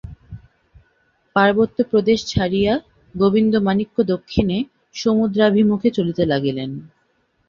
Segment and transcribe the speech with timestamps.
[1.35, 2.73] পার্বত্য প্রদেশ ছাড়িয়া
[3.15, 4.57] গোবিন্দমাণিক্য দক্ষিণে
[4.95, 6.69] সমুদ্রাভিমুখে চলিতে লাগিলেন।